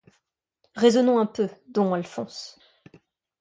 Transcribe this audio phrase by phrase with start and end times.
[0.73, 2.57] Raisonnons un peu, don Alphonse.